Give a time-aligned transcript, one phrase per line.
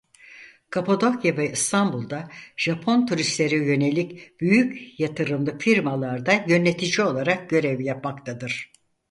[0.69, 8.71] Kapadokya ve İstanbul'da Japon turistlere yönelik büyük yatırımlı firmalarda yönetici olarak görev yapmaktadır.